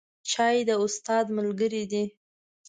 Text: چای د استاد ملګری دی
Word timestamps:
چای 0.29 0.57
د 0.67 0.69
استاد 0.83 1.25
ملګری 1.37 1.83
دی 1.91 2.05